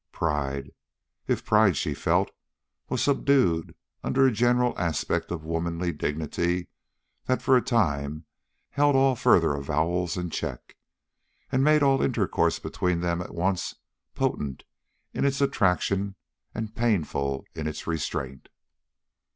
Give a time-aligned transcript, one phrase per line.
[0.11, 0.71] Pride,
[1.27, 2.31] if pride she felt,
[2.89, 6.69] was subdued under a general aspect of womanly dignity
[7.27, 8.25] that for a time
[8.71, 10.75] held all further avowals in check,
[11.51, 13.75] and made all intercourse between them at once
[14.15, 14.63] potent
[15.13, 16.15] in its attraction
[16.55, 18.49] and painful in its restraint.